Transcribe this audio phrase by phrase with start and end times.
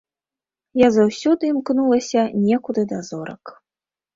[0.81, 3.43] Я заўсёды імкнулася некуды да зорак.